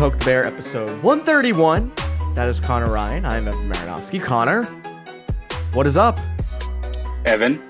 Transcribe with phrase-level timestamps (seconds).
[0.00, 1.92] Poke the Bear, episode 131.
[2.34, 3.26] That is Conor Ryan.
[3.26, 4.18] I'm Evan Marinofsky.
[4.18, 4.62] Conor,
[5.74, 6.18] what is up?
[7.26, 7.62] Evan,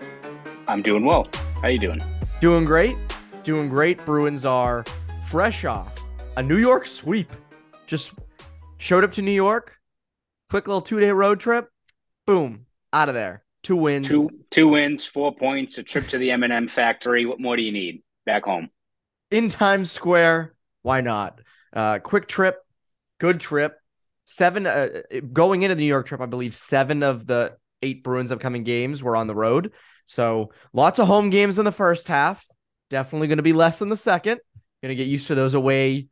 [0.69, 1.27] I'm doing well.
[1.61, 2.01] How you doing?
[2.41, 2.97] Doing great.
[3.43, 3.99] Doing great.
[4.07, 4.85] Bruins are
[5.27, 5.93] fresh off
[6.37, 7.33] a New York sweep.
[7.89, 8.13] Just
[8.79, 9.81] showed up to New York.
[10.51, 11.69] Quick little two day road trip.
[12.29, 13.43] Boom, out of there.
[13.65, 14.07] Two wins.
[14.07, 17.27] Two two wins, four points, a trip to the M&M factory.
[17.27, 18.05] What more do you need?
[18.25, 18.71] Back home.
[19.33, 20.55] in Times Square.
[20.83, 21.41] Why not?
[21.73, 22.57] Uh, quick trip,
[23.19, 23.77] good trip.
[24.25, 24.89] Seven uh,
[25.33, 29.03] going into the New York trip, I believe seven of the eight Bruins upcoming games
[29.03, 29.73] were on the road.
[30.07, 32.47] So lots of home games in the first half.
[32.91, 34.41] Definitely going to be less in the second.
[34.83, 36.09] Going to get used to those away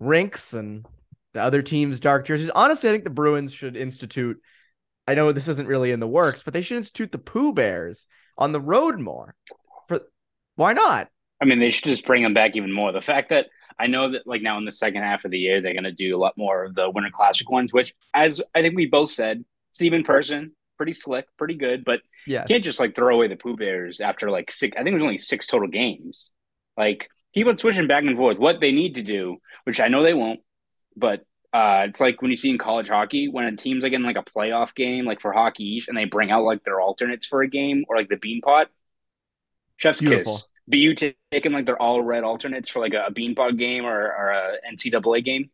[0.00, 0.86] rinks and
[1.32, 2.50] the other team's dark jerseys.
[2.54, 4.40] Honestly, I think the Bruins should institute.
[5.06, 8.06] I know this isn't really in the works, but they should institute the Pooh Bears
[8.38, 9.34] on the road more.
[9.88, 10.00] For
[10.56, 11.08] why not?
[11.40, 12.92] I mean, they should just bring them back even more.
[12.92, 13.46] The fact that
[13.78, 15.92] I know that like now in the second half of the year they're going to
[15.92, 19.10] do a lot more of the Winter Classic ones, which as I think we both
[19.10, 22.46] said, Steven Person, pretty slick, pretty good, but Yes.
[22.48, 24.74] you can't just like throw away the Pooh Bears after like six.
[24.76, 26.32] I think it was only six total games.
[26.76, 28.38] Like keep on switching back and forth.
[28.38, 30.40] What they need to do, which I know they won't,
[30.96, 31.20] but
[31.52, 34.16] uh, it's like when you see in college hockey when a team's like in like
[34.16, 37.42] a playoff game, like for Hockey East, and they bring out like their alternates for
[37.42, 38.66] a game or like the Beanpot.
[39.76, 40.34] Chef's Beautiful.
[40.36, 40.44] kiss.
[40.68, 44.00] Be you taking like their all red alternates for like a, a Beanpot game or,
[44.00, 45.50] or a NCAA game?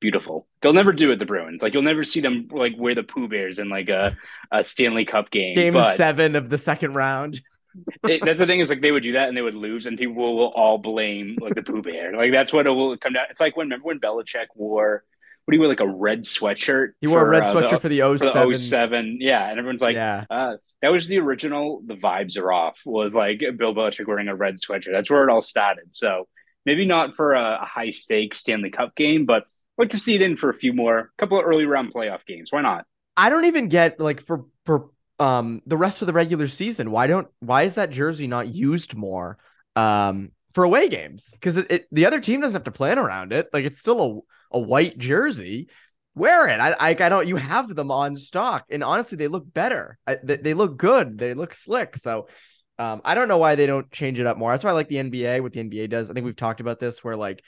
[0.00, 0.48] Beautiful.
[0.62, 1.18] They'll never do it.
[1.18, 4.16] The Bruins, like you'll never see them like wear the Pooh Bears in like a,
[4.50, 5.56] a Stanley Cup game.
[5.56, 7.40] Game but seven of the second round.
[8.04, 9.98] it, that's the thing is like they would do that and they would lose and
[9.98, 12.16] people will, will all blame like the Pooh Bear.
[12.16, 13.26] Like that's what it will come down.
[13.30, 15.04] It's like when remember when Belichick wore
[15.50, 16.90] what do you wear like a red sweatshirt?
[17.00, 18.52] He wore a red uh, sweatshirt for the for 07.
[18.52, 19.18] the 07.
[19.20, 20.24] Yeah, and everyone's like, yeah.
[20.30, 21.82] uh, that was the original.
[21.84, 22.80] The vibes are off.
[22.86, 24.92] Was like Bill Belichick wearing a red sweatshirt.
[24.92, 25.88] That's where it all started.
[25.90, 26.28] So
[26.64, 30.14] maybe not for a, a high stakes Stanley Cup game, but I'd like to see
[30.14, 32.52] it in for a few more, a couple of early round playoff games.
[32.52, 32.84] Why not?
[33.16, 36.92] I don't even get like for for um the rest of the regular season.
[36.92, 39.36] Why don't why is that jersey not used more
[39.74, 41.30] um for away games?
[41.32, 43.48] Because the other team doesn't have to plan around it.
[43.52, 45.68] Like it's still a, a white jersey.
[46.14, 46.58] Wear it.
[46.60, 47.28] I, I I don't.
[47.28, 49.96] You have them on stock, and honestly, they look better.
[50.06, 51.18] I, they, they look good.
[51.18, 51.96] They look slick.
[51.96, 52.26] So,
[52.78, 54.50] um, I don't know why they don't change it up more.
[54.50, 55.40] That's why I like the NBA.
[55.40, 56.10] What the NBA does.
[56.10, 57.04] I think we've talked about this.
[57.04, 57.42] Where like,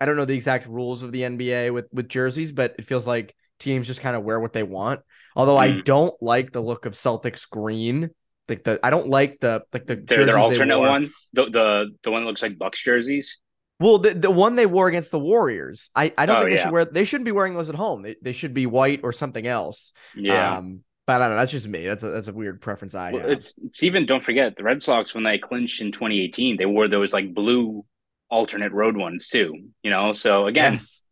[0.00, 3.06] I don't know the exact rules of the NBA with with jerseys, but it feels
[3.06, 5.00] like teams just kind of wear what they want.
[5.36, 5.84] Although I Mm.
[5.84, 8.10] don't like the look of Celtics green.
[8.48, 10.88] Like the I don't like the like the Their, their they alternate wore.
[10.88, 13.40] one, the, the the one that looks like Bucks jerseys.
[13.80, 16.56] Well, the, the one they wore against the Warriors, I, I don't Oh, think they
[16.56, 16.62] yeah.
[16.64, 16.84] should wear.
[16.84, 18.02] They shouldn't be wearing those at home.
[18.02, 19.92] They, they should be white or something else.
[20.16, 20.56] Yeah.
[20.56, 21.36] Um, but I don't know.
[21.36, 21.86] That's just me.
[21.86, 23.30] That's a that's a weird preference I Well, have.
[23.30, 26.88] it's it's even don't forget the Red Sox when they clinched in 2018, they wore
[26.88, 27.84] those like blue
[28.30, 29.54] alternate road ones too.
[29.84, 31.04] You know, so again, Yes.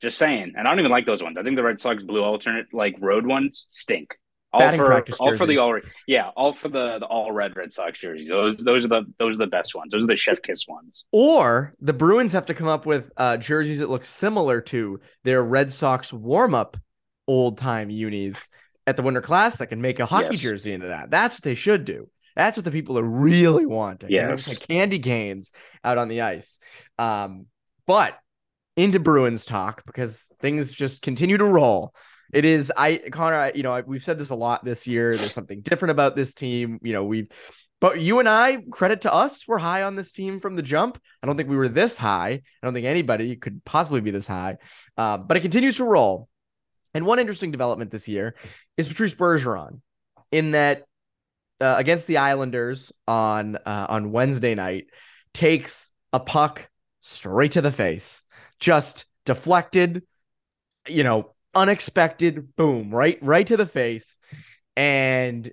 [0.00, 0.54] just saying.
[0.56, 1.36] And I don't even like those ones.
[1.38, 4.16] I think the Red Sox blue alternate like road ones stink.
[4.52, 5.78] All for all for the all
[6.08, 8.28] yeah, all for the the all red Red Sox jerseys.
[8.28, 9.92] Those those are the those are the best ones.
[9.92, 11.06] Those are the chef kiss ones.
[11.12, 15.42] Or the Bruins have to come up with uh, jerseys that look similar to their
[15.42, 16.76] Red Sox warm up
[17.28, 18.48] old time unis
[18.88, 20.40] at the Winter Classic and make a hockey Yes.
[20.40, 21.10] jersey into that.
[21.10, 22.08] That's what they should do.
[22.34, 24.10] That's what the people are really wanting.
[24.10, 24.58] You know, it's Yes.
[24.60, 25.52] like candy canes
[25.84, 26.58] out on the ice.
[26.98, 27.46] Um,
[27.86, 28.18] but
[28.76, 31.94] into Bruins talk because things just continue to roll.
[32.32, 33.36] It is I Conor.
[33.36, 35.14] I, you know I, we've said this a lot this year.
[35.14, 36.78] There's something different about this team.
[36.82, 37.28] You know we've,
[37.80, 39.46] but you and I credit to us.
[39.48, 41.00] We're high on this team from the jump.
[41.22, 42.30] I don't think we were this high.
[42.30, 44.58] I don't think anybody could possibly be this high.
[44.96, 46.28] Uh, but it continues to roll.
[46.94, 48.34] And one interesting development this year
[48.76, 49.80] is Patrice Bergeron,
[50.32, 50.84] in that
[51.60, 54.86] uh, against the Islanders on uh, on Wednesday night,
[55.32, 56.68] takes a puck
[57.00, 58.24] straight to the face,
[58.58, 60.02] just deflected,
[60.88, 64.18] you know, unexpected, boom, right, right to the face,
[64.76, 65.50] and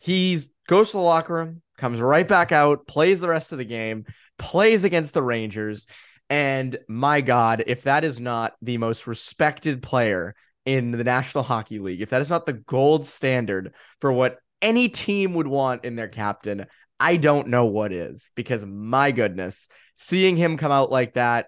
[0.00, 3.64] he's goes to the locker room, comes right back out, plays the rest of the
[3.64, 4.04] game,
[4.38, 5.86] plays against the Rangers,
[6.30, 10.34] and my God, if that is not the most respected player
[10.66, 14.88] in the National Hockey League, if that is not the gold standard for what any
[14.88, 16.66] team would want in their captain,
[17.00, 18.30] I don't know what is.
[18.34, 21.46] Because my goodness, seeing him come out like that,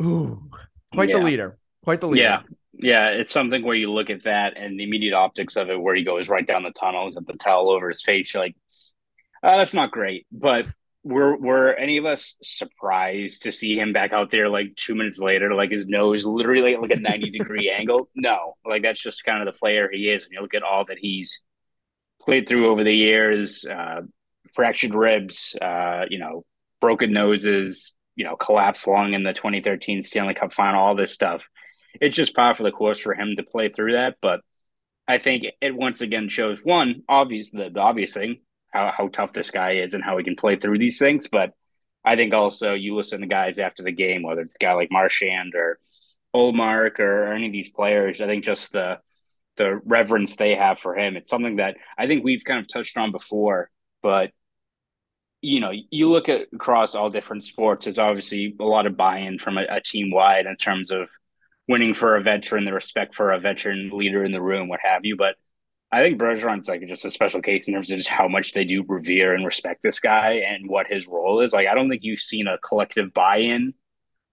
[0.00, 0.48] ooh,
[0.94, 2.22] quite the leader, quite the leader.
[2.22, 2.40] Yeah.
[2.74, 5.94] Yeah, it's something where you look at that and the immediate optics of it, where
[5.94, 8.32] he goes right down the tunnel, got the towel over his face.
[8.32, 8.56] You're like,
[9.42, 10.26] uh, that's not great.
[10.32, 10.66] But
[11.04, 15.18] were were any of us surprised to see him back out there like two minutes
[15.18, 18.08] later, like his nose literally at like a 90 degree angle?
[18.14, 20.24] No, like that's just kind of the player he is.
[20.24, 21.44] And you look at all that he's
[22.20, 24.02] played through over the years, uh,
[24.54, 26.44] fractured ribs, uh, you know,
[26.80, 31.48] broken noses, you know, collapsed lung in the 2013 Stanley Cup final, all this stuff.
[32.00, 34.16] It's just par for the course for him to play through that.
[34.20, 34.40] But
[35.06, 38.40] I think it once again shows one, obvious the, the obvious thing,
[38.70, 41.28] how, how tough this guy is and how he can play through these things.
[41.28, 41.52] But
[42.04, 44.90] I think also you listen to guys after the game, whether it's a guy like
[44.90, 45.78] Marchand or
[46.34, 48.98] Ullmark or, or any of these players, I think just the
[49.58, 51.14] the reverence they have for him.
[51.14, 53.70] It's something that I think we've kind of touched on before,
[54.02, 54.30] but
[55.42, 59.38] you know, you look at across all different sports, there's obviously a lot of buy-in
[59.38, 61.10] from a, a team wide in terms of
[61.68, 65.04] winning for a veteran, the respect for a veteran leader in the room, what have
[65.04, 65.16] you.
[65.16, 65.36] But
[65.90, 68.64] I think Bergeron's like just a special case in terms of just how much they
[68.64, 71.52] do revere and respect this guy and what his role is.
[71.52, 73.74] Like, I don't think you've seen a collective buy-in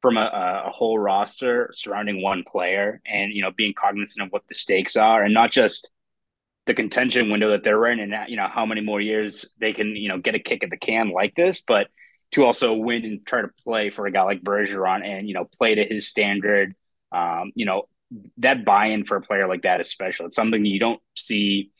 [0.01, 4.43] from a, a whole roster surrounding one player and you know being cognizant of what
[4.47, 5.91] the stakes are and not just
[6.65, 9.95] the contention window that they're in and you know how many more years they can
[9.95, 11.87] you know get a kick at the can like this but
[12.31, 15.45] to also win and try to play for a guy like Bergeron and you know
[15.57, 16.75] play to his standard
[17.11, 17.83] um, you know
[18.37, 21.71] that buy-in for a player like that is special it's something you don't see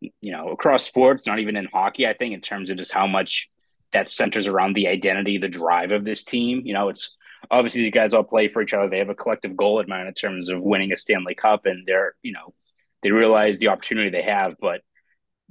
[0.00, 3.06] you know across sports not even in hockey i think in terms of just how
[3.06, 3.50] much
[3.92, 7.16] that centers around the identity the drive of this team you know it's
[7.50, 8.88] obviously these guys all play for each other.
[8.88, 11.84] They have a collective goal in mind in terms of winning a Stanley Cup, and
[11.86, 12.54] they're you know
[13.02, 14.82] they realize the opportunity they have, but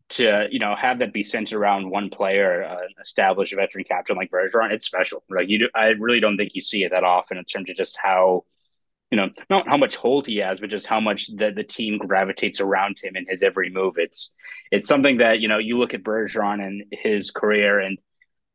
[0.09, 4.31] to you know have that be centered around one player, uh, established veteran captain like
[4.31, 5.23] Bergeron, it's special.
[5.29, 7.75] Like you, do, I really don't think you see it that often in terms of
[7.75, 8.45] just how
[9.11, 11.97] you know not how much hold he has, but just how much the the team
[11.97, 13.95] gravitates around him in his every move.
[13.97, 14.33] It's
[14.71, 18.01] it's something that you know you look at Bergeron and his career, and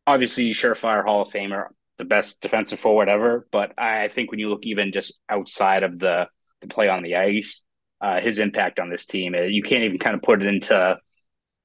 [0.07, 1.67] obviously surefire Hall of Famer,
[1.99, 3.47] the best defensive forward ever.
[3.53, 6.29] But I think when you look even just outside of the,
[6.63, 7.63] the play on the ice,
[8.01, 10.99] uh, his impact on this team, uh, you can't even kind of put it into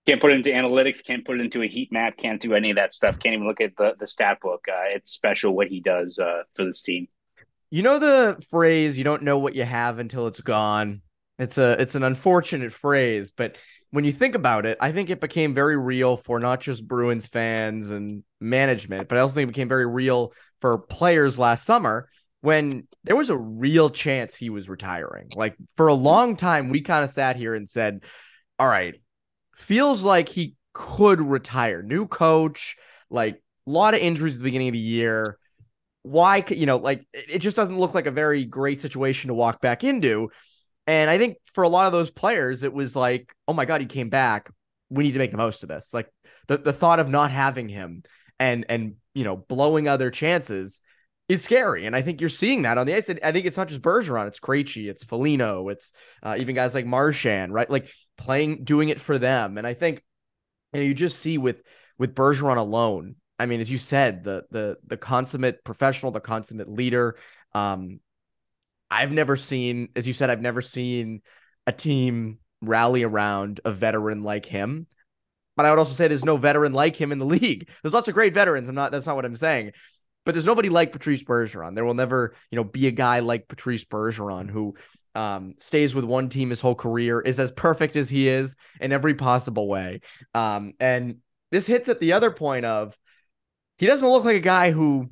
[0.07, 2.71] can't put it into analytics, can't put it into a heat map, can't do any
[2.71, 3.19] of that stuff.
[3.19, 4.65] Can't even look at the the stat book.
[4.67, 7.07] Uh, it's special what he does uh, for this team.
[7.71, 11.01] You know the phrase "you don't know what you have until it's gone."
[11.39, 13.57] It's a it's an unfortunate phrase, but
[13.91, 17.27] when you think about it, I think it became very real for not just Bruins
[17.27, 22.09] fans and management, but I also think it became very real for players last summer
[22.41, 25.29] when there was a real chance he was retiring.
[25.35, 28.03] Like for a long time, we kind of sat here and said,
[28.59, 28.95] all right,
[29.55, 31.81] feels like he could retire.
[31.81, 32.77] New coach,
[33.09, 35.37] like a lot of injuries at the beginning of the year.
[36.03, 39.61] Why, you know, like it just doesn't look like a very great situation to walk
[39.61, 40.29] back into.
[40.87, 43.81] And I think for a lot of those players, it was like, oh my God,
[43.81, 44.49] he came back.
[44.89, 45.93] We need to make the most of this.
[45.93, 46.09] Like
[46.47, 48.03] the, the thought of not having him
[48.39, 50.81] and and you know blowing other chances
[51.29, 51.85] is scary.
[51.85, 53.09] And I think you're seeing that on the ice.
[53.09, 56.85] I think it's not just Bergeron, it's Krejci, it's Foligno, it's uh, even guys like
[56.85, 57.69] Marchand, right?
[57.69, 59.57] Like playing, doing it for them.
[59.57, 60.03] And I think
[60.73, 61.61] you, know, you just see with
[61.97, 63.15] with Bergeron alone.
[63.41, 67.17] I mean, as you said, the the the consummate professional, the consummate leader.
[67.53, 67.99] Um,
[68.91, 71.21] I've never seen, as you said, I've never seen
[71.65, 74.85] a team rally around a veteran like him.
[75.57, 77.67] But I would also say there's no veteran like him in the league.
[77.81, 78.69] There's lots of great veterans.
[78.69, 78.91] I'm not.
[78.91, 79.71] That's not what I'm saying.
[80.23, 81.73] But there's nobody like Patrice Bergeron.
[81.73, 84.75] There will never, you know, be a guy like Patrice Bergeron who
[85.15, 88.91] um, stays with one team his whole career, is as perfect as he is in
[88.91, 90.01] every possible way.
[90.35, 91.17] Um, and
[91.49, 92.95] this hits at the other point of
[93.81, 95.09] he doesn't look like a guy who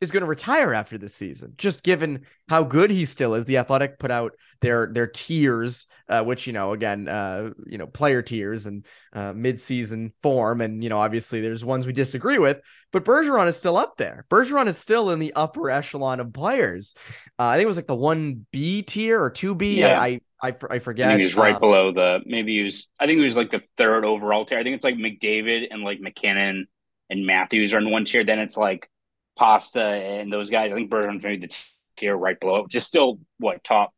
[0.00, 3.46] is going to retire after this season, just given how good he still is.
[3.46, 7.88] The Athletic put out their their tiers, uh, which you know, again, uh, you know,
[7.88, 12.60] player tiers and uh, mid-season form, and you know, obviously there's ones we disagree with,
[12.92, 14.24] but Bergeron is still up there.
[14.30, 16.94] Bergeron is still in the upper echelon of players.
[17.40, 19.80] Uh, I think it was like the one B tier or two B.
[19.80, 20.00] Yeah.
[20.00, 21.08] I, I I forget.
[21.08, 22.86] I think he's right um, below the maybe he was.
[23.00, 24.60] I think he was like the third overall tier.
[24.60, 26.68] I think it's like McDavid and like MacKinnon
[27.10, 28.24] and Matthews are in one tier.
[28.24, 28.88] Then it's like
[29.36, 30.72] Pasta and those guys.
[30.72, 31.56] I think Bergeron's maybe the
[31.96, 33.92] tier right below, just still what top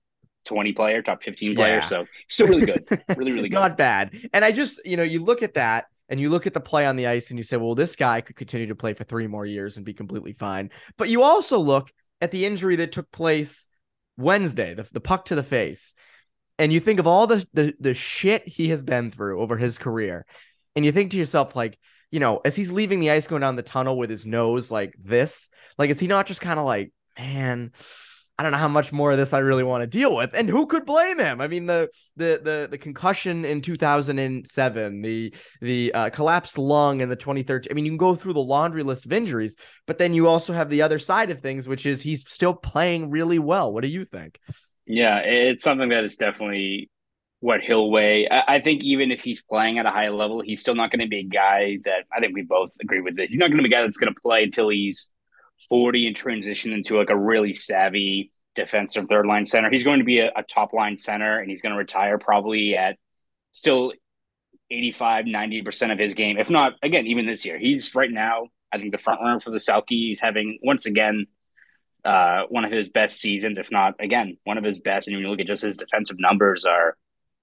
[0.47, 1.77] 20 player, top 15 player.
[1.77, 1.83] Yeah.
[1.83, 2.85] So still really good.
[3.17, 3.57] really, really good.
[3.57, 4.17] Not bad.
[4.33, 6.87] And I just, you know, you look at that and you look at the play
[6.87, 9.27] on the ice and you say, well, this guy could continue to play for three
[9.27, 10.71] more years and be completely fine.
[10.97, 13.67] But you also look at the injury that took place
[14.17, 15.95] Wednesday, the, the puck to the face.
[16.59, 19.79] And you think of all the, the the shit he has been through over his
[19.79, 20.27] career.
[20.75, 21.79] And you think to yourself, like,
[22.11, 24.95] you know, as he's leaving the ice going down the tunnel with his nose like
[25.03, 27.73] this, like, is he not just kind of like, man,
[28.39, 30.33] I don't know how much more of this I really want to deal with.
[30.33, 31.41] And who could blame him?
[31.41, 37.09] I mean, the the the the concussion in 2007, the the uh, collapsed lung in
[37.09, 37.69] the 2013.
[37.69, 39.57] I mean, you can go through the laundry list of injuries,
[39.89, 43.11] but then you also have the other side of things, which is he's still playing
[43.11, 43.73] really well.
[43.73, 44.39] What do you think?
[44.87, 46.91] Yeah, it's something that is definitely
[47.41, 48.29] what he'll weigh.
[48.29, 51.01] I, I, think even if he's playing at a high level, he's still not going
[51.01, 53.29] to be a guy that I think we both agree with this.
[53.29, 55.11] He's not going to be a guy that's going to play until he's
[55.69, 59.71] 40 and transition into like a really savvy defensive third line center.
[59.71, 62.77] He's going to be a, a top line center and he's going to retire probably
[62.77, 62.97] at
[63.53, 63.93] still
[64.71, 66.39] 85, 90% of his game.
[66.39, 69.51] If not, again, even this year, he's right now, I think the front runner for
[69.51, 69.85] the Selke.
[69.89, 71.27] He's having, once again,
[72.05, 75.09] uh, one of his best seasons, if not, again, one of his best.
[75.09, 76.97] And when you look at just his defensive numbers are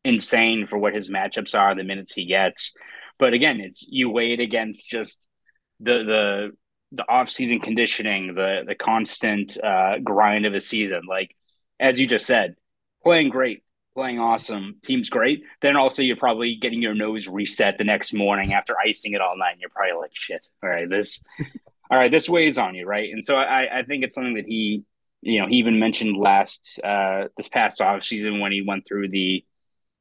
[0.06, 2.74] insane for what his matchups are, the minutes he gets.
[3.20, 5.20] But again, it's you weigh it against just
[5.80, 6.52] the the
[6.92, 11.02] the off season conditioning, the the constant uh, grind of a season.
[11.08, 11.36] Like
[11.80, 12.56] as you just said,
[13.04, 13.64] playing great,
[13.96, 15.44] playing awesome, team's great.
[15.62, 19.38] Then also you're probably getting your nose reset the next morning after icing it all
[19.38, 19.54] night.
[19.54, 21.22] And you're probably like, shit, all right, this,
[21.92, 23.10] all right, this weighs on you, right?
[23.12, 24.84] And so I, I think it's something that he,
[25.22, 29.10] you know, he even mentioned last uh, this past off season when he went through
[29.10, 29.44] the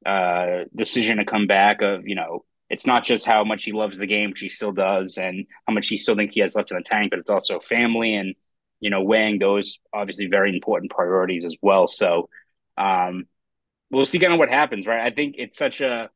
[0.06, 3.98] uh, decision to come back of you know it's not just how much he loves
[3.98, 6.70] the game, which he still does, and how much he still thinks he has left
[6.70, 8.34] in the tank, but it's also family and
[8.80, 11.86] you know weighing those obviously very important priorities as well.
[11.88, 12.28] So
[12.76, 13.26] um,
[13.90, 15.00] we'll see kind of what happens, right?
[15.00, 16.10] I think it's such a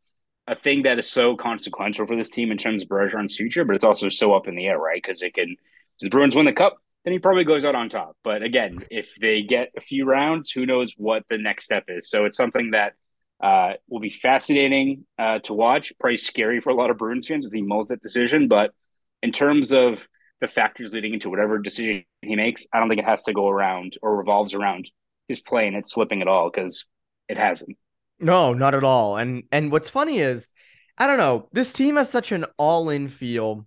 [0.49, 3.77] a thing that is so consequential for this team in terms of Bergeron's future, but
[3.77, 5.01] it's also so up in the air, right?
[5.01, 5.57] Because it can,
[6.01, 8.17] the Bruins win the cup, then he probably goes out on top.
[8.25, 12.09] But again, if they get a few rounds, who knows what the next step is?
[12.09, 12.95] So it's something that
[13.41, 15.93] uh, will be fascinating uh, to watch.
[16.01, 18.49] Probably scary for a lot of Bruins fans as he mulls that decision.
[18.49, 18.73] But
[19.23, 20.07] in terms of
[20.41, 23.49] the factors leading into whatever decision he makes, I don't think it has to go
[23.49, 24.91] around or revolves around
[25.29, 26.87] his play and it's slipping at all because
[27.29, 27.77] it hasn't.
[28.19, 29.17] No, not at all.
[29.17, 30.51] And and what's funny is,
[30.97, 33.67] I don't know, this team has such an all-in feel,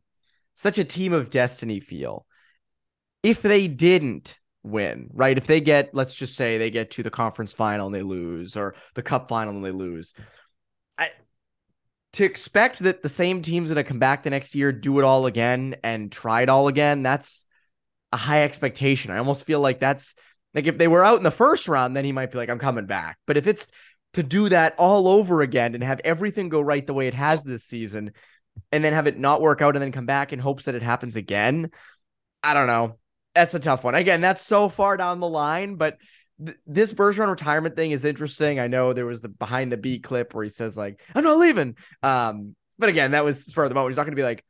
[0.55, 2.25] such a team of destiny feel.
[3.23, 5.37] If they didn't win, right?
[5.37, 8.55] If they get, let's just say they get to the conference final and they lose,
[8.55, 10.13] or the cup final and they lose.
[10.97, 11.09] I
[12.13, 15.25] to expect that the same team's gonna come back the next year, do it all
[15.25, 17.45] again, and try it all again, that's
[18.11, 19.11] a high expectation.
[19.11, 20.15] I almost feel like that's
[20.53, 22.59] like if they were out in the first round, then he might be like, I'm
[22.59, 23.17] coming back.
[23.25, 23.67] But if it's
[24.13, 27.43] to do that all over again and have everything go right the way it has
[27.43, 28.11] this season,
[28.73, 30.83] and then have it not work out and then come back in hopes that it
[30.83, 31.71] happens again,
[32.43, 32.97] I don't know
[33.33, 33.95] that's a tough one.
[33.95, 35.97] Again, that's so far down the line, but
[36.43, 38.59] th- this Bergeron retirement thing is interesting.
[38.59, 41.37] I know there was the behind the B clip where he says like, "I'm not
[41.37, 43.91] leaving." Um, but again, that was for the moment.
[43.91, 44.43] He's not going to be like,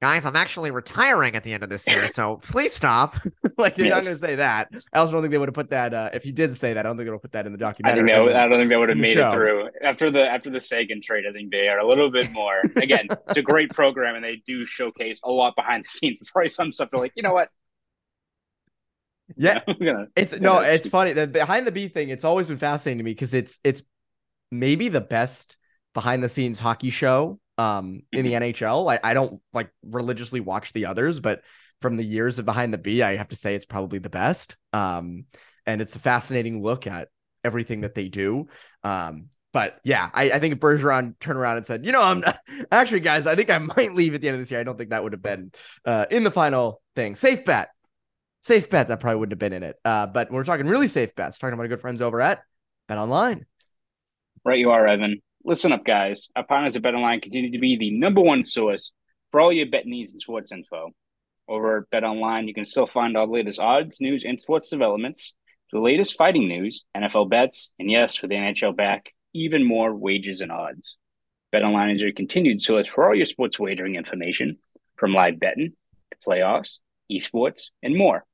[0.00, 3.16] guys, I'm actually retiring at the end of this year, so please stop.
[3.58, 3.94] like they're yes.
[3.94, 4.68] not going to say that.
[4.92, 5.92] I also don't think they would have put that.
[5.92, 7.58] Uh, if he did say that, I don't think they would put that in the
[7.58, 8.12] documentary.
[8.12, 9.28] I, think they, I don't think they would have made show.
[9.28, 11.24] it through after the after the Seguin trade.
[11.28, 12.62] I think they are a little bit more.
[12.76, 16.30] Again, it's a great program, and they do showcase a lot behind the scenes.
[16.32, 17.48] Probably some stuff they're like, you know what,
[19.38, 21.12] yeah, gonna, it's no, it's funny.
[21.12, 23.82] The behind the B thing, it's always been fascinating to me because it's it's
[24.50, 25.56] maybe the best
[25.94, 28.44] behind the scenes hockey show um in the mm-hmm.
[28.44, 28.92] NHL.
[28.92, 31.42] I, I don't like religiously watch the others, but
[31.80, 34.56] from the years of behind the B, I have to say it's probably the best.
[34.72, 35.24] Um,
[35.66, 37.08] and it's a fascinating look at
[37.44, 38.48] everything that they do.
[38.82, 42.38] Um, but yeah, I, I think Bergeron turned around and said, you know, I'm not,
[42.72, 44.60] actually, guys, I think I might leave at the end of this year.
[44.60, 45.52] I don't think that would have been
[45.84, 47.14] uh, in the final thing.
[47.14, 47.70] Safe bet
[48.48, 49.76] safe bet that probably wouldn't have been in it.
[49.84, 52.40] Uh, but we're talking really safe bets, talking about our good friends over at
[52.90, 53.44] BetOnline.
[54.44, 55.20] Right, you are, Evan.
[55.44, 56.28] Listen up, guys.
[56.34, 58.92] Our partners at BetOnline continue to be the number one source
[59.30, 60.90] for all your bet needs and sports info.
[61.46, 65.34] Over at BetOnline, you can still find all the latest odds, news, and sports developments,
[65.72, 70.40] the latest fighting news, NFL bets, and yes, with the NHL back, even more wages
[70.40, 70.96] and odds.
[71.54, 74.58] BetOnline is your continued source for all your sports wagering information,
[74.96, 75.72] from live betting
[76.10, 76.78] to playoffs,
[77.10, 78.24] esports, and more.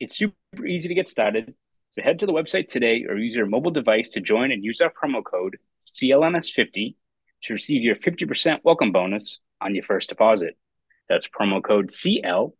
[0.00, 1.54] It's super easy to get started.
[1.90, 4.80] So head to the website today or use your mobile device to join and use
[4.80, 6.94] our promo code CLNS50
[7.44, 10.56] to receive your 50% welcome bonus on your first deposit.
[11.08, 12.52] That's promo code CLNS50.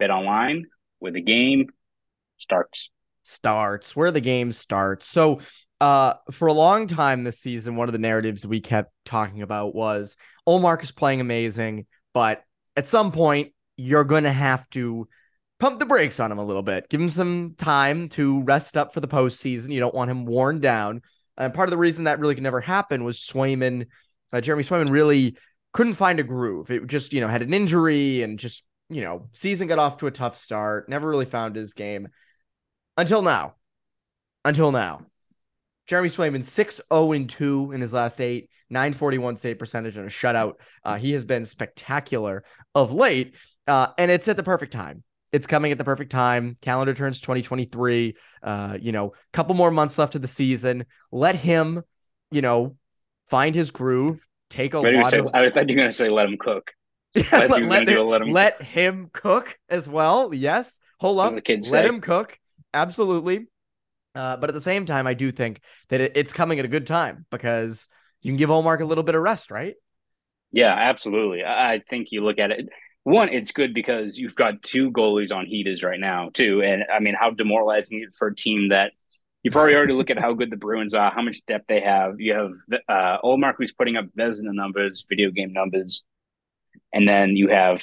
[0.00, 0.62] BetOnline
[0.98, 1.68] where the game
[2.36, 2.90] starts.
[3.22, 5.06] Starts where the game starts.
[5.06, 5.40] So,
[5.80, 9.74] uh, for a long time this season, one of the narratives we kept talking about
[9.76, 12.42] was Ullmark is playing amazing, but
[12.76, 15.08] at some point you're going to have to
[15.60, 16.88] pump the brakes on him a little bit.
[16.88, 19.72] Give him some time to rest up for the postseason.
[19.72, 21.00] You don't want him worn down.
[21.36, 23.86] And part of the reason that really could never happen was Swayman,
[24.32, 25.36] uh, Jeremy Swayman really
[25.72, 26.70] couldn't find a groove.
[26.70, 30.08] It just, you know, had an injury and just, you know, season got off to
[30.08, 30.88] a tough start.
[30.88, 32.08] Never really found his game
[32.96, 33.54] until now.
[34.44, 35.06] Until now.
[35.86, 40.54] Jeremy Swayman 6 0 2 in his last eight, 941 save percentage and a shutout.
[40.84, 42.44] Uh, he has been spectacular
[42.74, 43.34] of late.
[43.68, 45.04] Uh, and it's at the perfect time.
[45.30, 46.56] It's coming at the perfect time.
[46.62, 48.16] Calendar turns 2023.
[48.42, 50.86] Uh, you know, couple more months left of the season.
[51.12, 51.82] Let him,
[52.30, 52.76] you know,
[53.26, 54.26] find his groove.
[54.48, 55.28] Take a lot say, of.
[55.34, 56.72] I thought you were going to say let him cook.
[57.14, 60.32] Yeah, Let let, let him, let him- let him cook as well.
[60.32, 60.80] Yes.
[61.00, 61.34] Hold up.
[61.34, 61.88] the kids Let say.
[61.88, 62.38] him cook.
[62.74, 63.46] Absolutely.
[64.14, 65.60] Uh, but at the same time, I do think
[65.90, 67.88] that it, it's coming at a good time because
[68.20, 69.74] you can give Ullmark a little bit of rest, right?
[70.52, 71.44] Yeah, absolutely.
[71.44, 72.68] I I think you look at it.
[73.08, 76.62] One, it's good because you've got two goalies on heaters right now, too.
[76.62, 78.92] And I mean, how demoralizing it for a team that
[79.42, 82.20] you probably already look at how good the Bruins are, how much depth they have.
[82.20, 82.52] You have
[82.86, 86.04] uh, Ullmark who's putting up Vezina numbers, video game numbers,
[86.92, 87.80] and then you have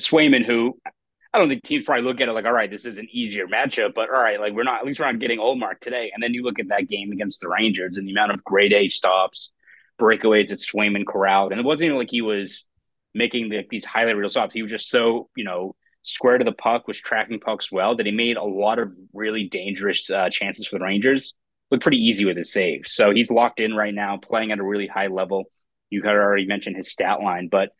[0.00, 0.78] Swayman who
[1.32, 3.48] I don't think teams probably look at it like, all right, this is an easier
[3.48, 6.12] matchup, but all right, like we're not at least we're not getting Ullmark today.
[6.14, 8.72] And then you look at that game against the Rangers and the amount of grade
[8.72, 9.50] A stops,
[10.00, 12.68] breakaways that Swayman corralled, and it wasn't even like he was
[13.14, 14.54] making the, these highlight reel stops.
[14.54, 18.06] He was just so you know square to the puck, was tracking pucks well that
[18.06, 21.34] he made a lot of really dangerous uh, chances for the Rangers
[21.70, 22.92] look pretty easy with his saves.
[22.92, 25.44] So he's locked in right now, playing at a really high level.
[25.90, 27.70] You had already mentioned his stat line, but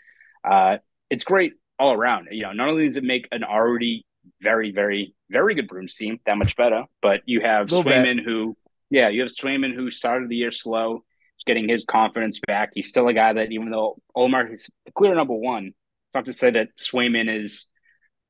[0.48, 0.78] uh,
[1.10, 2.28] it's great all around.
[2.30, 4.06] You know, not only does it make an already
[4.40, 8.24] very, very, very good Bruins team that much better, but you have Little bit.
[8.24, 8.56] Who,
[8.90, 11.04] yeah, you have Swayman who started the year slow.
[11.36, 12.70] He's getting his confidence back.
[12.74, 16.24] He's still a guy that, even though Ullmark is the clear number one, it's not
[16.26, 17.66] to say that Swayman is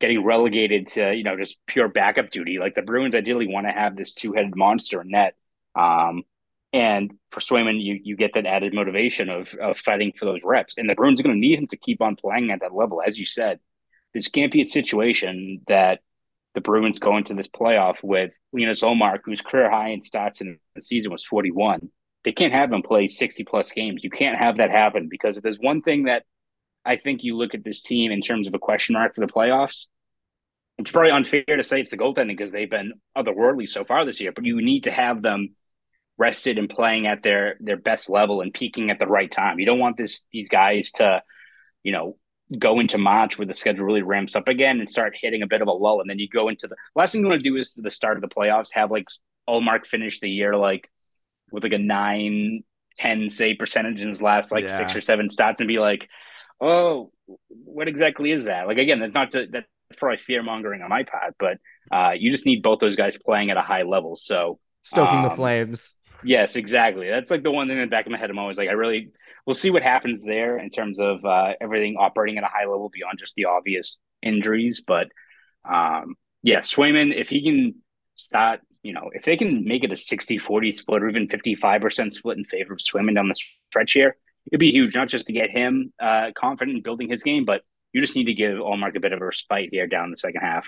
[0.01, 2.59] getting relegated to, you know, just pure backup duty.
[2.59, 5.35] Like the Bruins ideally want to have this two headed monster in net.
[5.75, 6.23] Um,
[6.73, 10.77] and for Swayman, you you get that added motivation of of fighting for those reps.
[10.77, 13.01] And the Bruins are going to need him to keep on playing at that level.
[13.01, 13.61] As you said,
[14.13, 16.01] this can't be a situation that
[16.55, 20.59] the Bruins go into this playoff with Linus Ullmark, whose career high in stats in
[20.75, 21.91] the season was 41.
[22.25, 24.03] They can't have him play 60 plus games.
[24.03, 26.25] You can't have that happen because if there's one thing that
[26.85, 29.33] I think you look at this team in terms of a question mark for the
[29.33, 29.87] playoffs,
[30.79, 34.21] it's probably unfair to say it's the goaltending because they've been otherworldly so far this
[34.21, 35.55] year, but you need to have them
[36.17, 39.59] rested and playing at their their best level and peaking at the right time.
[39.59, 41.23] You don't want this these guys to,
[41.83, 42.17] you know,
[42.59, 45.63] go into March where the schedule really ramps up again and start hitting a bit
[45.63, 47.57] of a lull, and then you go into the last thing you want to do
[47.57, 49.07] is to the start of the playoffs have like
[49.49, 50.91] Ullmark finish the year like
[51.55, 52.63] with like a nine,
[52.97, 54.77] 10 save percentage in his last like Yeah.
[54.77, 56.09] six or seven stats and be like,
[56.61, 57.11] oh,
[57.49, 58.67] what exactly is that?
[58.67, 61.59] Like again, that's not to that's probably fear mongering on my part, but
[61.93, 64.17] uh, you just need both those guys playing at a high level.
[64.17, 65.95] So Stoking the Um, flames.
[66.23, 67.09] Yes, exactly.
[67.09, 68.31] That's like the one thing in the back of my head.
[68.31, 69.11] I'm always like, I really,
[69.47, 72.91] we'll see what happens there in terms of uh, everything operating at a high level
[72.93, 74.83] beyond just the obvious injuries.
[74.87, 75.09] But
[75.71, 77.75] um, yeah, Swayman, if he can
[78.15, 82.13] start, you know, if they can make it a 60 40 split or even 55%
[82.13, 83.35] split in favor of Swayman down the
[83.71, 84.17] stretch here,
[84.53, 87.63] it'd be huge, not just to get him uh, confident in building his game, but
[87.93, 90.43] you just need to give Ullmark a bit of a respite here down the second
[90.43, 90.67] half.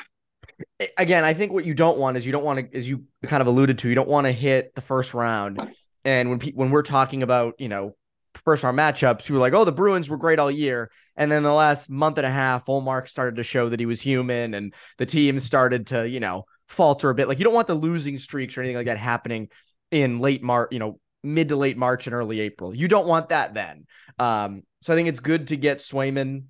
[0.96, 3.42] again, I think what you don't want is you don't want to, as you kind
[3.42, 5.61] of alluded to, you don't want to hit the first round.
[6.05, 7.96] And when when we're talking about you know
[8.44, 11.42] first round matchups, people are like, oh, the Bruins were great all year, and then
[11.42, 14.72] the last month and a half, Ullmark started to show that he was human, and
[14.98, 17.29] the team started to you know falter a bit.
[17.29, 19.48] Like you don't want the losing streaks or anything like that happening
[19.90, 22.74] in late March, you know, mid to late March and early April.
[22.74, 23.87] You don't want that then.
[24.18, 26.44] Um, so I think it's good to get Swayman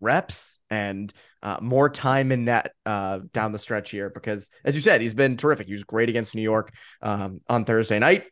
[0.00, 4.82] reps and uh, more time in net uh, down the stretch here because, as you
[4.82, 5.66] said, he's been terrific.
[5.66, 8.24] He was great against New York um, on Thursday night.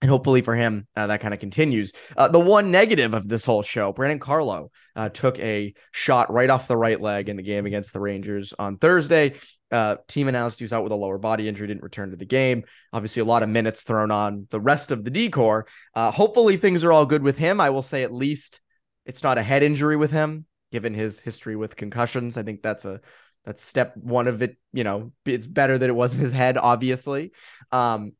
[0.00, 1.92] And hopefully for him, uh, that kind of continues.
[2.16, 6.48] Uh, the one negative of this whole show, Brandon Carlo uh, took a shot right
[6.48, 9.34] off the right leg in the game against the Rangers on Thursday.
[9.70, 12.24] Uh, team announced he was out with a lower body injury, didn't return to the
[12.24, 12.64] game.
[12.92, 15.66] Obviously, a lot of minutes thrown on the rest of the D corps.
[15.94, 17.60] Uh, hopefully, things are all good with him.
[17.60, 18.60] I will say at least
[19.04, 22.36] it's not a head injury with him, given his history with concussions.
[22.36, 23.00] I think that's a
[23.44, 24.56] that's step one of it.
[24.72, 27.32] You know, it's better that it wasn't his head, obviously.
[27.72, 28.12] Um,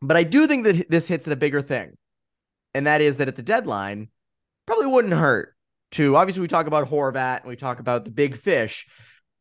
[0.00, 1.96] but I do think that this hits at a bigger thing,
[2.74, 4.08] and that is that at the deadline,
[4.66, 5.54] probably wouldn't hurt
[5.92, 6.16] to.
[6.16, 8.86] Obviously, we talk about Horvat and we talk about the big fish,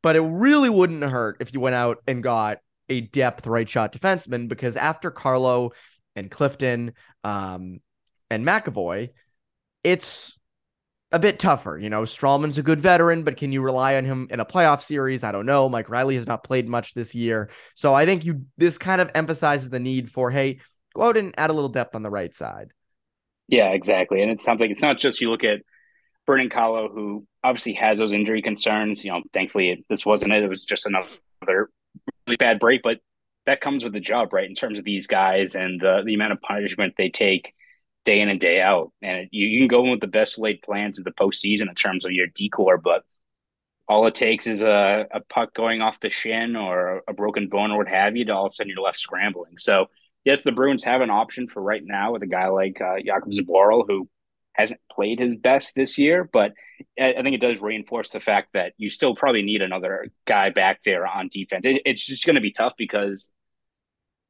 [0.04, 3.92] but it really wouldn't hurt if you went out and got a depth right shot
[3.94, 5.72] defenseman because after Carlo
[6.16, 7.80] and Clifton um,
[8.30, 9.10] and McAvoy,
[9.84, 10.38] it's
[11.12, 11.80] a bit tougher.
[11.80, 14.84] You know, Stralman's a good veteran, but can you rely on him in a playoff
[14.84, 15.24] series?
[15.24, 15.70] I don't know.
[15.70, 17.50] Mike Reilly has not played much this year.
[17.76, 20.60] So I think you this kind of emphasizes the need for, hey,
[20.94, 22.72] go out and add a little depth on the right side.
[23.48, 24.22] Yeah, exactly.
[24.22, 25.62] And it's something, it's not just you look at
[26.26, 29.04] Brendan Kahlo, who obviously has those injury concerns.
[29.04, 30.44] You know, thankfully, it, this wasn't it.
[30.44, 31.70] It was just another
[32.28, 33.00] really bad break, but
[33.46, 34.50] that comes with the job, right?
[34.50, 37.54] In terms of these guys and the, the amount of punishment they take
[38.06, 38.92] day in and day out.
[39.02, 41.76] And you, you can go in with the best laid plans of the postseason in
[41.76, 43.04] terms of your D corps, but
[43.88, 47.72] all it takes is a, a puck going off the shin or a broken bone
[47.72, 49.58] or what have you to all of a sudden you're left scrambling.
[49.58, 49.88] So,
[50.24, 53.34] yes, the Bruins have an option for right now with a guy like uh, Jakub
[53.34, 54.08] Zboril, who
[54.54, 56.54] hasn't played his best this year, but
[57.00, 60.82] I think it does reinforce the fact that you still probably need another guy back
[60.86, 61.66] there on defense.
[61.66, 63.32] It, it's just going to be tough because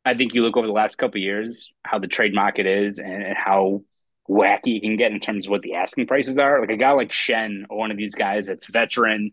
[0.05, 3.23] I think you look over the last couple years how the trade market is and,
[3.23, 3.83] and how
[4.29, 6.61] wacky you can get in terms of what the asking prices are.
[6.61, 9.31] Like a guy like Schenn or one of these guys that's veteran,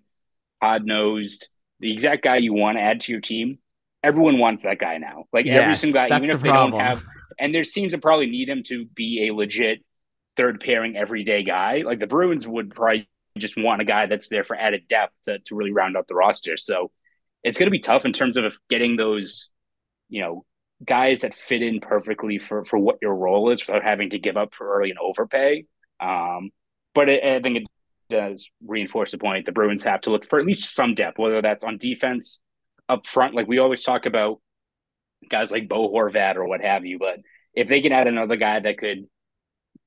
[0.61, 1.49] hard nosed,
[1.79, 3.59] the exact guy you want to add to your team.
[4.03, 5.25] Everyone wants that guy now.
[5.33, 6.73] Like yes, every single guy, even if the they problem.
[6.73, 7.05] don't have,
[7.39, 9.85] and there's teams that probably need him to be a legit
[10.37, 11.83] third pairing everyday guy.
[11.85, 15.39] Like the Bruins would probably just want a guy that's there for added depth to,
[15.39, 16.57] to really round out the roster.
[16.57, 16.91] So
[17.43, 19.49] it's going to be tough in terms of getting those,
[20.09, 20.45] you know,
[20.85, 24.37] guys that fit in perfectly for for what your role is without having to give
[24.37, 25.67] up for early and overpay.
[26.01, 26.51] Um,
[26.95, 27.69] but it, I think it
[28.09, 31.43] does reinforce the point the Bruins have to look for at least some depth, whether
[31.43, 32.41] that's on defense
[32.89, 34.41] up front, like we always talk about
[35.31, 36.99] guys like Bo Horvat or what have you.
[36.99, 37.21] But
[37.55, 39.07] if they can add another guy that could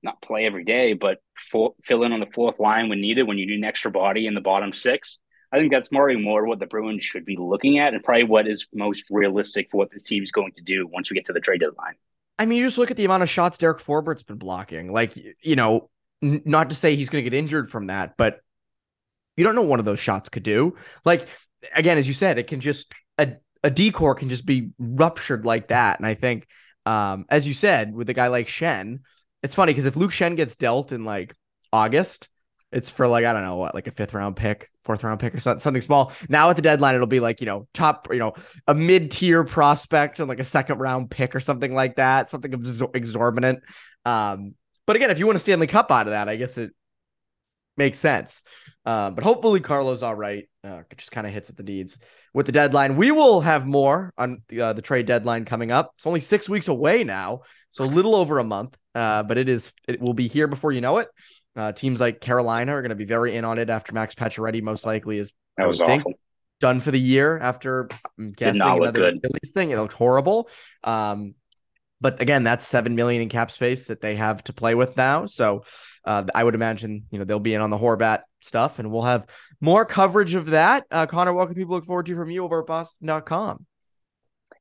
[0.04, 1.20] not play every day, but
[1.52, 4.28] full, fill in on the fourth line when needed, when you need an extra body
[4.28, 5.20] in the bottom six,
[5.52, 8.24] I think that's more and more what the Bruins should be looking at, and probably
[8.24, 11.26] what is most realistic for what this team is going to do once we get
[11.26, 11.94] to the trade deadline.
[12.40, 14.92] I mean, you just look at the amount of shots Derek Forbort's been blocking.
[14.92, 15.90] Like, you know,
[16.24, 18.40] n- not to say he's going to get injured from that, but
[19.38, 20.76] you don't know one of those shots could do.
[21.06, 21.28] Like,
[21.76, 25.46] again, as you said, it can just a a D corps can just be ruptured
[25.46, 26.00] like that.
[26.00, 26.48] And I think,
[26.86, 29.02] um, as you said, with a guy like Schenn,
[29.44, 31.36] it's funny because if Luke Schenn gets dealt in like
[31.72, 32.30] August,
[32.72, 35.36] it's for like I don't know what, like a fifth round pick, fourth round pick,
[35.36, 36.14] or something, small.
[36.30, 38.34] Now at the deadline, it'll be like you know top, you know,
[38.68, 42.54] a mid tier prospect and like a second round pick or something like that, something
[42.94, 43.60] exorbitant.
[44.06, 44.56] Um,
[44.88, 46.72] but again, if you want a Stanley Cup out of that, I guess it
[47.78, 48.44] makes sense.
[48.86, 50.50] Uh, but hopefully Carlo's all right.
[50.64, 52.00] Uh, just kind of hits at the deeds
[52.34, 52.98] with the deadline.
[52.98, 55.92] We will have more on the, uh, the trade deadline coming up.
[55.96, 57.42] It's only six weeks away now,
[57.72, 58.78] so a little over a month.
[58.96, 61.08] Uh, but it is it will be here before you know it.
[61.56, 64.62] Uh, teams like Carolina are going to be very in on it after Max Pacioretty
[64.62, 65.98] most likely is that was awful.
[66.04, 66.18] Think,
[66.60, 69.72] done for the year after I'm guessing another Achilles thing.
[69.72, 70.50] It looked horrible.
[70.84, 71.36] Um,
[72.04, 75.26] but again, that's seven million in cap space that they have to play with now.
[75.26, 75.64] So
[76.04, 79.04] uh, I would imagine you know they'll be in on the Horvat stuff, and we'll
[79.04, 79.26] have
[79.62, 80.84] more coverage of that.
[80.92, 83.66] Uh, Conor, what can people look forward to from you over at Boston.com?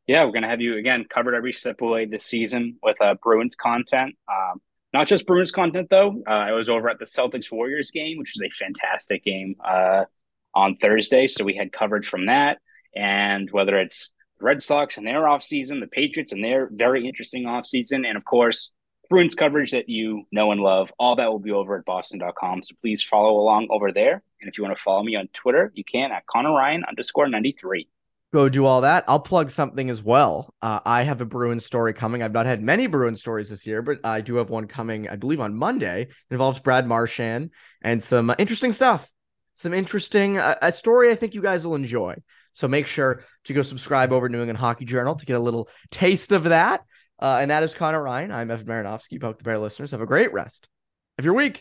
[0.06, 3.56] Yeah, we're gonna have you again covered every step away this season with uh, Bruins
[3.56, 4.14] content.
[4.32, 4.60] Um,
[4.92, 6.22] not just Bruins content though.
[6.24, 10.04] Uh, I was over at the Celtics Warriors game, which was a fantastic game uh,
[10.54, 11.26] on Thursday.
[11.26, 12.58] So we had coverage from that,
[12.94, 14.10] and whether it's
[14.42, 18.72] Red Sox and their offseason, the Patriots and their very interesting offseason, and of course
[19.08, 20.92] Bruins coverage that you know and love.
[20.98, 22.62] All that will be over at boston.com.
[22.62, 24.22] So please follow along over there.
[24.40, 27.28] And if you want to follow me on Twitter, you can at Conor Ryan underscore
[27.28, 27.88] 93
[28.32, 29.04] go do all that.
[29.06, 30.54] I'll plug something as well.
[30.62, 32.22] Uh, I have a Bruin story coming.
[32.22, 35.16] I've not had many Bruin stories this year, but I do have one coming, I
[35.16, 36.02] believe, on Monday.
[36.02, 37.50] It involves Brad Marchand
[37.82, 39.08] and some interesting stuff.
[39.54, 42.16] Some interesting, uh, a story I think you guys will enjoy.
[42.52, 45.40] So make sure to go subscribe over to New England Hockey Journal to get a
[45.40, 46.84] little taste of that.
[47.20, 48.32] Uh, and that is Conor Ryan.
[48.32, 49.20] I'm Evan Marinofsky.
[49.20, 49.92] Poke the Bear listeners.
[49.92, 50.68] Have a great rest
[51.18, 51.58] of your week.